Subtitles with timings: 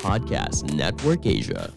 [0.00, 1.68] Podcast Network Asia.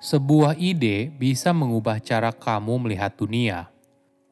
[0.00, 3.68] Sebuah ide bisa mengubah cara kamu melihat dunia.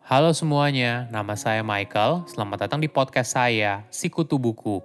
[0.00, 2.24] Halo semuanya, nama saya Michael.
[2.24, 4.80] Selamat datang di podcast saya, Sikutu Buku.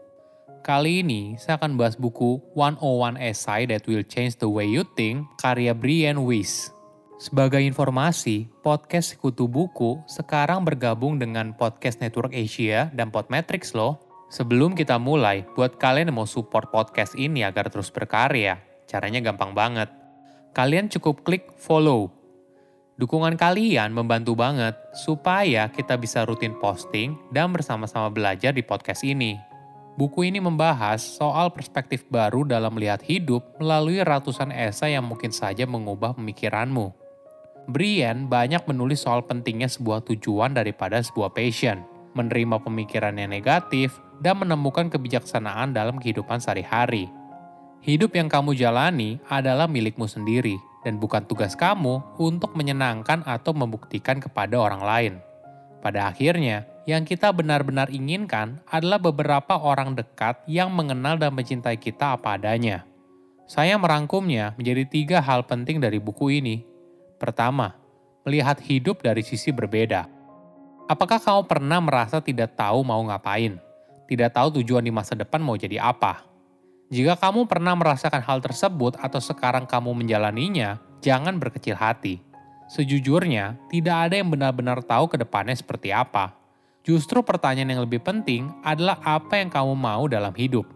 [0.59, 5.23] Kali ini saya akan bahas buku 101 Essay That Will Change the Way You Think,
[5.39, 6.74] karya Brian Weiss.
[7.15, 14.03] Sebagai informasi, podcast Sekutu Buku sekarang bergabung dengan Podcast Network Asia dan Podmetrics loh.
[14.27, 19.55] Sebelum kita mulai, buat kalian yang mau support podcast ini agar terus berkarya, caranya gampang
[19.55, 19.87] banget
[20.55, 22.07] kalian cukup klik follow.
[22.95, 29.35] Dukungan kalian membantu banget supaya kita bisa rutin posting dan bersama-sama belajar di podcast ini.
[29.99, 35.67] Buku ini membahas soal perspektif baru dalam melihat hidup melalui ratusan esai yang mungkin saja
[35.67, 37.04] mengubah pemikiranmu.
[37.65, 41.81] Brian banyak menulis soal pentingnya sebuah tujuan daripada sebuah passion,
[42.13, 47.09] menerima pemikiran yang negatif, dan menemukan kebijaksanaan dalam kehidupan sehari-hari.
[47.81, 54.21] Hidup yang kamu jalani adalah milikmu sendiri, dan bukan tugas kamu untuk menyenangkan atau membuktikan
[54.21, 55.13] kepada orang lain.
[55.81, 62.17] Pada akhirnya, yang kita benar-benar inginkan adalah beberapa orang dekat yang mengenal dan mencintai kita
[62.17, 62.85] apa adanya.
[63.45, 66.65] Saya merangkumnya menjadi tiga hal penting dari buku ini.
[67.15, 67.75] Pertama,
[68.27, 70.09] melihat hidup dari sisi berbeda.
[70.85, 73.57] Apakah kamu pernah merasa tidak tahu mau ngapain?
[74.05, 76.21] Tidak tahu tujuan di masa depan mau jadi apa?
[76.93, 82.21] Jika kamu pernah merasakan hal tersebut atau sekarang kamu menjalaninya, jangan berkecil hati.
[82.69, 86.37] Sejujurnya, tidak ada yang benar-benar tahu ke depannya seperti apa.
[86.85, 90.69] Justru pertanyaan yang lebih penting adalah apa yang kamu mau dalam hidup.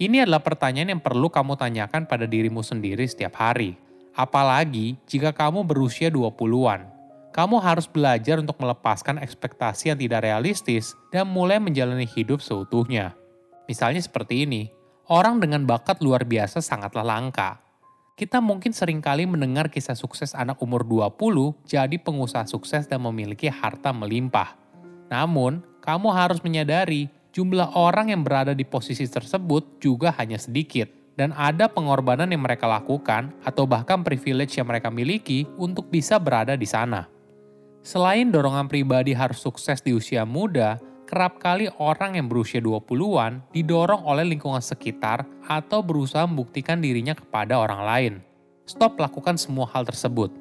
[0.00, 3.76] Ini adalah pertanyaan yang perlu kamu tanyakan pada dirimu sendiri setiap hari.
[4.14, 6.86] Apalagi jika kamu berusia 20-an.
[7.34, 13.18] Kamu harus belajar untuk melepaskan ekspektasi yang tidak realistis dan mulai menjalani hidup seutuhnya.
[13.66, 14.70] Misalnya seperti ini,
[15.10, 17.58] orang dengan bakat luar biasa sangatlah langka.
[18.14, 23.50] Kita mungkin sering kali mendengar kisah sukses anak umur 20 jadi pengusaha sukses dan memiliki
[23.50, 24.54] harta melimpah.
[25.10, 31.30] Namun, kamu harus menyadari jumlah orang yang berada di posisi tersebut juga hanya sedikit dan
[31.34, 36.66] ada pengorbanan yang mereka lakukan atau bahkan privilege yang mereka miliki untuk bisa berada di
[36.66, 37.06] sana.
[37.84, 44.02] Selain dorongan pribadi harus sukses di usia muda, kerap kali orang yang berusia 20-an didorong
[44.08, 48.14] oleh lingkungan sekitar atau berusaha membuktikan dirinya kepada orang lain.
[48.64, 50.32] Stop lakukan semua hal tersebut.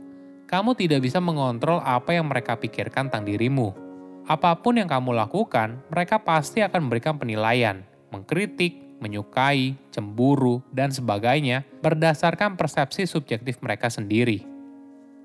[0.47, 3.75] Kamu tidak bisa mengontrol apa yang mereka pikirkan tentang dirimu.
[4.23, 7.83] Apa pun yang kamu lakukan, mereka pasti akan memberikan penilaian,
[8.15, 14.47] mengkritik, menyukai, cemburu, dan sebagainya berdasarkan persepsi subjektif mereka sendiri.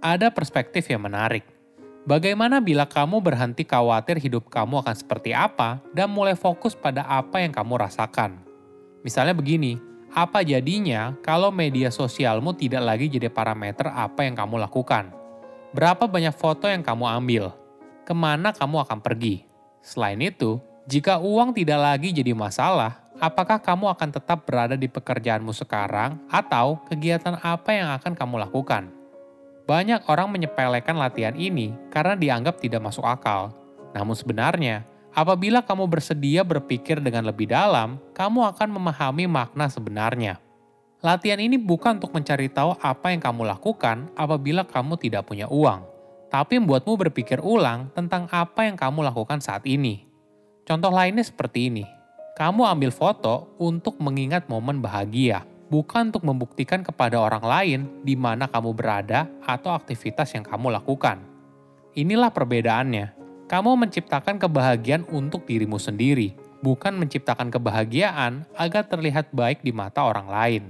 [0.02, 1.46] Ada perspektif yang menarik
[2.08, 7.44] Bagaimana bila kamu berhenti khawatir hidup kamu akan seperti apa dan mulai fokus pada apa
[7.44, 8.40] yang kamu rasakan?
[9.04, 9.76] Misalnya begini,
[10.16, 15.12] apa jadinya kalau media sosialmu tidak lagi jadi parameter apa yang kamu lakukan?
[15.76, 17.52] Berapa banyak foto yang kamu ambil?
[18.08, 19.44] Ke mana kamu akan pergi?
[19.84, 20.56] Selain itu,
[20.88, 26.78] jika uang tidak lagi jadi masalah, apakah kamu akan tetap berada di pekerjaanmu sekarang atau
[26.86, 28.90] kegiatan apa yang akan kamu lakukan?
[29.68, 33.52] Banyak orang menyepelekan latihan ini karena dianggap tidak masuk akal.
[33.92, 40.40] Namun sebenarnya, apabila kamu bersedia berpikir dengan lebih dalam, kamu akan memahami makna sebenarnya.
[41.04, 45.84] Latihan ini bukan untuk mencari tahu apa yang kamu lakukan apabila kamu tidak punya uang,
[46.32, 50.08] tapi membuatmu berpikir ulang tentang apa yang kamu lakukan saat ini.
[50.66, 51.97] Contoh lainnya seperti ini.
[52.38, 58.48] Kamu ambil foto untuk mengingat momen bahagia bukan untuk membuktikan kepada orang lain di mana
[58.48, 61.20] kamu berada atau aktivitas yang kamu lakukan.
[61.98, 63.18] Inilah perbedaannya.
[63.48, 70.28] Kamu menciptakan kebahagiaan untuk dirimu sendiri, bukan menciptakan kebahagiaan agar terlihat baik di mata orang
[70.28, 70.64] lain.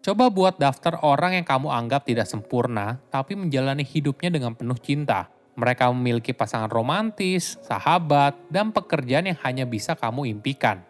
[0.00, 5.28] Coba buat daftar orang yang kamu anggap tidak sempurna, tapi menjalani hidupnya dengan penuh cinta.
[5.54, 10.82] Mereka memiliki pasangan romantis, sahabat, dan pekerjaan yang hanya bisa kamu impikan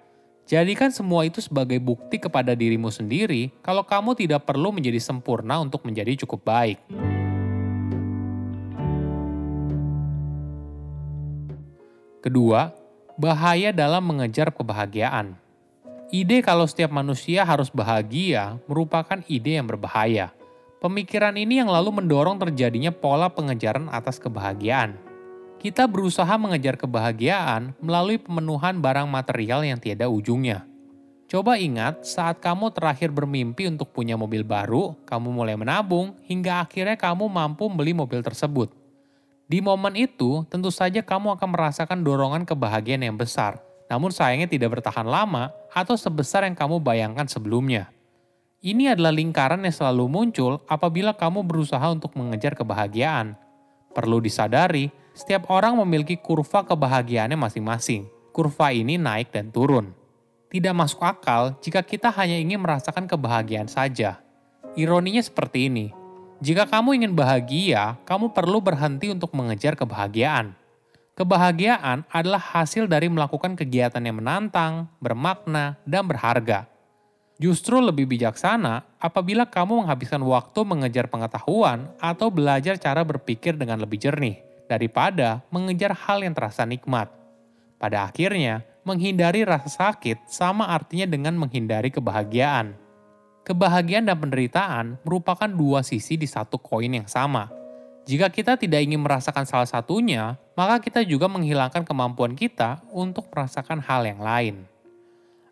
[0.45, 5.89] Jadikan semua itu sebagai bukti kepada dirimu sendiri kalau kamu tidak perlu menjadi sempurna untuk
[5.89, 6.79] menjadi cukup baik.
[12.21, 12.77] Kedua,
[13.17, 15.33] bahaya dalam mengejar kebahagiaan.
[16.13, 20.29] Ide kalau setiap manusia harus bahagia merupakan ide yang berbahaya.
[20.85, 25.15] Pemikiran ini yang lalu mendorong terjadinya pola pengejaran atas kebahagiaan
[25.65, 30.69] kita berusaha mengejar kebahagiaan melalui pemenuhan barang material yang tiada ujungnya.
[31.25, 37.01] Coba ingat saat kamu terakhir bermimpi untuk punya mobil baru, kamu mulai menabung hingga akhirnya
[37.01, 38.77] kamu mampu membeli mobil tersebut.
[39.49, 43.57] Di momen itu, tentu saja kamu akan merasakan dorongan kebahagiaan yang besar,
[43.89, 47.89] namun sayangnya tidak bertahan lama atau sebesar yang kamu bayangkan sebelumnya.
[48.65, 53.37] Ini adalah lingkaran yang selalu muncul apabila kamu berusaha untuk mengejar kebahagiaan.
[53.93, 58.09] Perlu disadari, setiap orang memiliki kurva kebahagiaannya masing-masing.
[58.33, 59.93] Kurva ini naik dan turun.
[60.49, 64.25] Tidak masuk akal jika kita hanya ingin merasakan kebahagiaan saja.
[64.81, 65.93] Ironinya seperti ini,
[66.41, 70.57] jika kamu ingin bahagia, kamu perlu berhenti untuk mengejar kebahagiaan.
[71.13, 76.74] Kebahagiaan adalah hasil dari melakukan kegiatan yang menantang, bermakna, dan berharga.
[77.35, 83.99] Justru lebih bijaksana apabila kamu menghabiskan waktu mengejar pengetahuan atau belajar cara berpikir dengan lebih
[83.99, 84.39] jernih
[84.71, 87.11] daripada mengejar hal yang terasa nikmat.
[87.75, 92.79] Pada akhirnya, menghindari rasa sakit sama artinya dengan menghindari kebahagiaan.
[93.45, 97.51] Kebahagiaan dan penderitaan merupakan dua sisi di satu koin yang sama.
[98.05, 103.81] Jika kita tidak ingin merasakan salah satunya, maka kita juga menghilangkan kemampuan kita untuk merasakan
[103.81, 104.57] hal yang lain.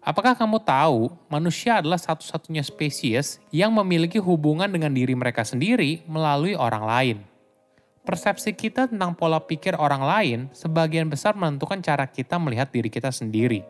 [0.03, 6.59] Apakah kamu tahu, manusia adalah satu-satunya spesies yang memiliki hubungan dengan diri mereka sendiri melalui
[6.59, 7.17] orang lain?
[8.03, 13.15] Persepsi kita tentang pola pikir orang lain sebagian besar menentukan cara kita melihat diri kita
[13.15, 13.63] sendiri.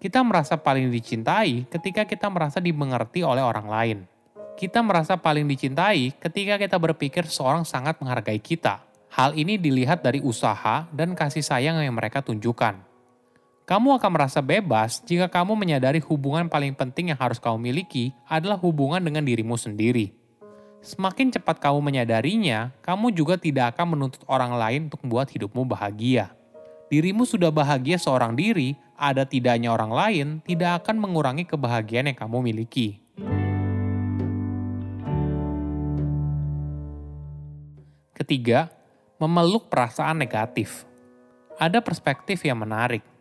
[0.00, 3.98] Kita merasa paling dicintai ketika kita merasa dimengerti oleh orang lain.
[4.56, 8.80] Kita merasa paling dicintai ketika kita berpikir seorang sangat menghargai kita.
[9.12, 12.95] Hal ini dilihat dari usaha dan kasih sayang yang mereka tunjukkan.
[13.66, 18.54] Kamu akan merasa bebas jika kamu menyadari hubungan paling penting yang harus kamu miliki adalah
[18.54, 20.14] hubungan dengan dirimu sendiri.
[20.86, 26.30] Semakin cepat kamu menyadarinya, kamu juga tidak akan menuntut orang lain untuk membuat hidupmu bahagia.
[26.94, 32.46] Dirimu sudah bahagia seorang diri, ada tidaknya orang lain tidak akan mengurangi kebahagiaan yang kamu
[32.46, 33.02] miliki.
[38.14, 38.70] Ketiga,
[39.18, 40.86] memeluk perasaan negatif.
[41.58, 43.15] Ada perspektif yang menarik.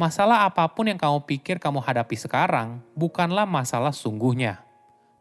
[0.00, 4.64] Masalah apa pun yang kamu pikir kamu hadapi sekarang bukanlah masalah sungguhnya.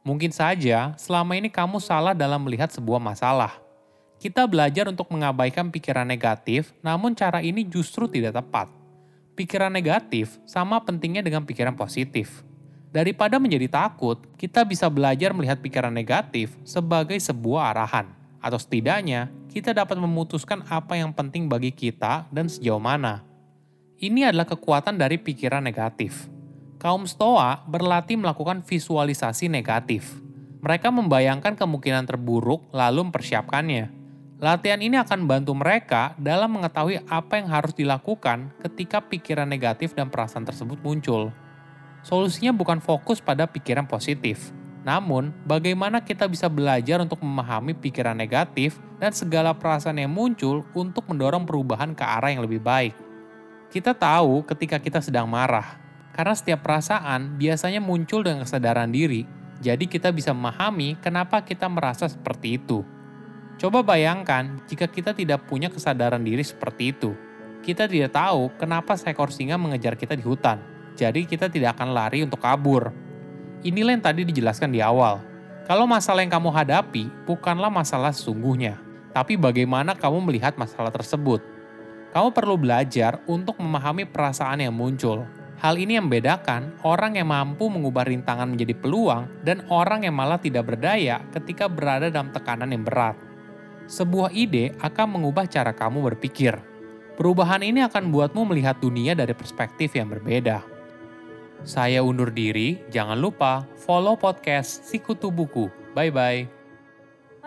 [0.07, 3.59] Mungkin saja selama ini kamu salah dalam melihat sebuah masalah.
[4.23, 8.71] Kita belajar untuk mengabaikan pikiran negatif, namun cara ini justru tidak tepat
[9.35, 12.47] pikiran negatif sama pentingnya dengan pikiran positif.
[12.95, 19.75] Daripada menjadi takut, kita bisa belajar melihat pikiran negatif sebagai sebuah arahan, atau setidaknya kita
[19.75, 23.28] dapat memutuskan apa yang penting bagi kita dan sejauh mana.
[23.99, 26.31] Ini adalah kekuatan dari pikiran negatif.
[26.79, 30.23] Kaum Stoa berlatih melakukan visualisasi negatif.
[30.63, 33.99] Mereka membayangkan kemungkinan terburuk lalu mempersiapkannya
[34.39, 40.07] Latihan ini akan membantu mereka dalam mengetahui apa yang harus dilakukan ketika pikiran negatif dan
[40.07, 41.35] perasaan tersebut muncul.
[42.07, 44.55] Solusinya bukan fokus pada pikiran positif,
[44.87, 51.03] namun bagaimana kita bisa belajar untuk memahami pikiran negatif dan segala perasaan yang muncul untuk
[51.11, 53.08] mendorong perubahan ke arah yang lebih baik.
[53.69, 55.77] Kita tahu ketika kita sedang marah,
[56.17, 59.29] karena setiap perasaan biasanya muncul dengan kesadaran diri,
[59.61, 62.81] jadi kita bisa memahami kenapa kita merasa seperti itu.
[63.61, 67.13] Coba bayangkan jika kita tidak punya kesadaran diri seperti itu.
[67.61, 70.57] Kita tidak tahu kenapa seekor singa mengejar kita di hutan.
[70.97, 72.89] Jadi kita tidak akan lari untuk kabur.
[73.61, 75.21] Inilah yang tadi dijelaskan di awal.
[75.69, 78.81] Kalau masalah yang kamu hadapi bukanlah masalah sesungguhnya,
[79.13, 81.58] tapi bagaimana kamu melihat masalah tersebut.
[82.09, 85.25] Kamu perlu belajar untuk memahami perasaan yang muncul.
[85.59, 90.39] Hal ini yang membedakan orang yang mampu mengubah rintangan menjadi peluang dan orang yang malah
[90.39, 93.29] tidak berdaya ketika berada dalam tekanan yang berat
[93.89, 96.53] sebuah ide akan mengubah cara kamu berpikir.
[97.17, 100.63] Perubahan ini akan membuatmu melihat dunia dari perspektif yang berbeda.
[101.67, 105.67] Saya undur diri, jangan lupa follow podcast Sikutu Buku.
[105.91, 106.58] Bye-bye.